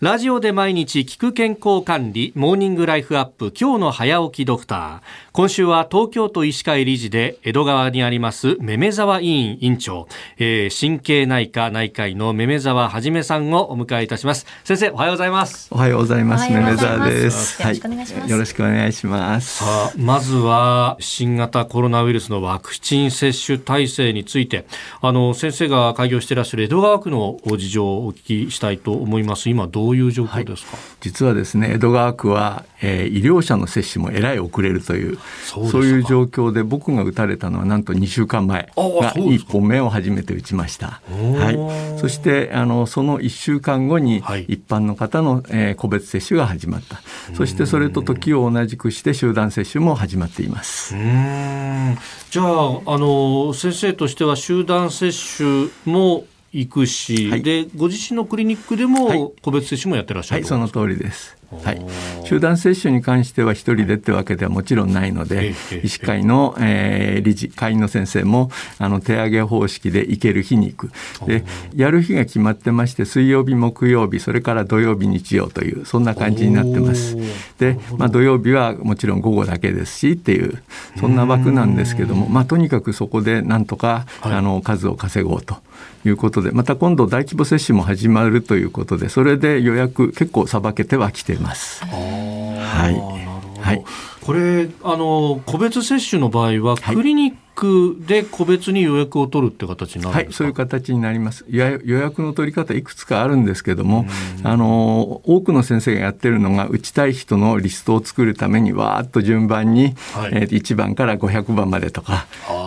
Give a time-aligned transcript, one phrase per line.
[0.00, 5.00] ラジオで毎日聞く健康管理モーニングライフアップ今日の早起きドクター。
[5.32, 10.06] 今週は東京都医師会理事で江戸川にありますめめ沢委員委員長、
[10.36, 14.46] えー、神経内科内科医のめめ沢はじめさんをお迎えいたします。
[14.62, 15.68] 先生おはようございます。
[15.72, 17.60] おはようございますめめ沢です。
[17.60, 19.64] よろしくお願いします、はい、よろしくお願いします。
[19.64, 24.64] さあまずは新型コロナウイルスのワクチン接種体制について。
[25.00, 29.50] あの先生が開業していらっしゃる江戸川区の事情をお聞きしたいと思います。
[29.50, 47.00] 今どういう状況ですか、はい、実はですね江戸川区は、えー、医療者の接種もえらい遅れるというそういう状況で僕が打たれたのはなんと2週間前が1本目を初めて打ちました、はい、そしてあのその1週間後に一般の方の、えー、個別接種が始まった。
[47.34, 50.94] そしてそれと時を同じくして集団接種も始まっています。
[50.94, 52.46] じゃあ
[52.86, 61.38] あの先生としては集団接種も行くし、はい、でご自身のクリニックでも個別接種もやってらっしゃる、はい、その通りです。
[61.50, 61.82] はい、
[62.26, 70.90] 集団接種に関しては一人でってわけではもちろんないので、医師会の、えー、理事会員の先生もあの手上げ方式で行ける日に行く。
[71.26, 77.16] でやる日が決まってまして水曜日木曜日それから土曜日日曜というそんな感じになってます。
[77.58, 80.62] で、まあ、土曜日はもちろん午後だけですしっていう
[81.00, 85.56] そんな枠なんですけども、まあ、とにかくそこでなんとか、はい、あの数を稼ごうと
[86.04, 91.84] いうことでまた今度大規模接種も始まるということでそれで予約結構さばけてはきてます。
[91.84, 93.84] はい、はい、
[94.20, 101.44] これあの個別接種の場合はクリニック、で個別に予約を取るって形になるはい、そういう形になります。
[101.48, 104.06] 予約の取り方いくつかあるんですけども、
[104.44, 112.26] あの多くの先生がやってるのが打ちたい人のリストを作るためにわーっと順番に、はい、えー、1番から500番までとか、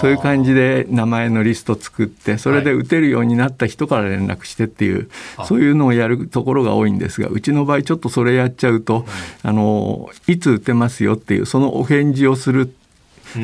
[0.00, 9.06] そういう感じで名前のリスト作ってそれで打てるようになった人から連絡してっていう、はい、そういうのをやるところが多いんですがうちの場合ちょっとそれやっちゃうと、
[9.44, 12.72] あのいつ打てますよっていうそのお返事をする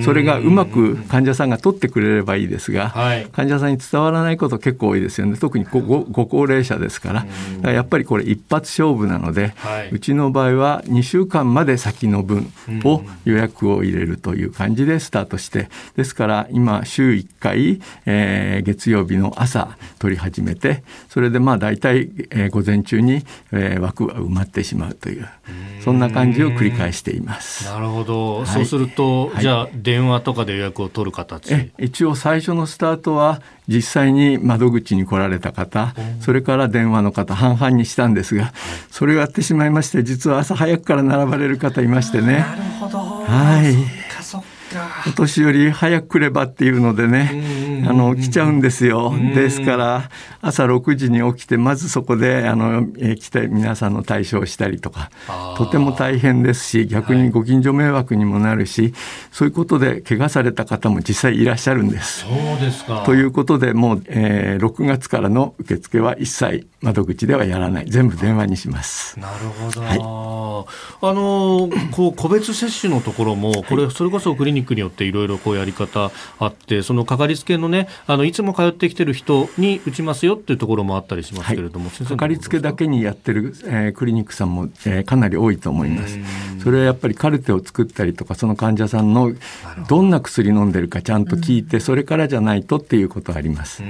[0.04, 5.36] それがうまく患者さんが取ってくれればいいですが、はい、患者さんに伝わらないこと結構多いですよね。
[5.36, 7.18] 特にごご高齢者ですから。
[7.18, 7.26] か
[7.62, 12.52] らやっぱりこれ一発勝負なので、はい、うちの場合は2週間まで先の分
[12.84, 25.28] を予約を入れるという感じでスタートしてですから今週1回、えー、月曜日の朝取り始めてそれでまあ大体、えー、午前中に、えー、枠は埋まってしまうという
[25.80, 27.64] そんな感じを繰り返しています。
[27.64, 31.70] なるほど、はい、そうすると、じゃあ電話とかで予約を取る形。
[31.78, 35.94] 一応最初のスタートは実際に窓口に来られた方。
[36.20, 38.52] それから電話の方半々にしたんですが
[38.90, 42.38] それをやってしまいまして実は朝早くから並ばれる方いましてね。
[42.38, 42.98] なるほど。
[42.98, 43.74] はい。
[45.06, 47.30] お年寄り早く来ればっていうのでね
[47.86, 49.12] あの来ちゃうんですよ。
[49.34, 55.10] ですから朝6時に起きてまずそこであの、え来て皆さんの対処をしたりとか
[55.56, 58.92] とても大変ですし逆にご近所迷惑にもなるし、はい、
[59.32, 62.20] そういうことで怪我された方も実際いらっしゃるんです。
[62.20, 63.02] そうですか。
[63.04, 67.86] ということでもう、えー、6月からの受付は一切窓口ではやらない。
[67.88, 69.18] 全部電話にします。
[69.18, 86.18] なるほど、はい、あのこう個別接種のところもこれそれこそクリニックによっていろいろこうやり方あってそのかかりつけのねあのいつも通ってきてる人に打ちますよっていうところもあったりしますけれども、はい、かかりつけだけにやってる、えー、クリニックさんも、えー、かなり多いと思います。
[86.62, 89.32] それはやっぱりカルテを作ったりとかその患者さんの
[89.88, 90.02] ど。
[90.02, 93.82] んな薬飲んでるかちゃんと聞いてそれからじゃないとっていうことあります。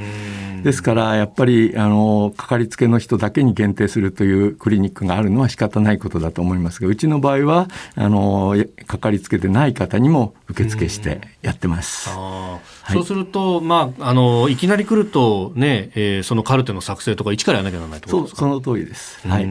[0.63, 8.57] ですからやっぱりあのかかりつけの人だけに限定するというクリニックがあるのは仕方ないことだと思いますがうちの場合はあの
[8.87, 12.11] かかりつけてない方にも受付してやってます。
[12.11, 12.61] は
[12.91, 19.27] い、そうすると、まあ、あのいきなり来るとね、えー、そのカルテの作成とか一からやらなきゃならないとそその通りです。
[19.27, 19.49] はい。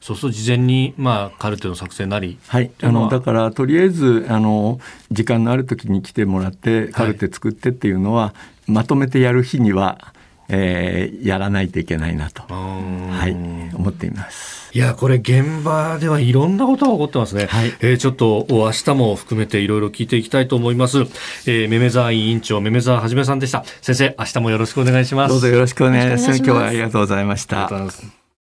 [0.00, 2.38] そうすると事前に、まあ、カルテの作成なり。
[2.48, 2.70] はい。
[2.82, 8.34] あのだからとりあえずあの時間のある時に来てもらってカルテ作ってっていうのは、は
[8.68, 10.12] い、まとめてやる日には
[10.48, 14.70] えー、やらないといけないなと、はい、思っています。
[14.72, 17.46] いや、これ現場ではいろんなことが起こってますね。
[17.46, 20.98] はい、えー、ちょっと明日も含めていろいろ聞いていきたいと思います。
[21.46, 23.64] えー、めめざ委員長、めめざはじめさんでした。
[23.80, 25.30] 先生、明日もよろしくお願いします。
[25.30, 26.36] どうぞよろしくお願いします。
[26.38, 27.70] 今日はありがとうございました。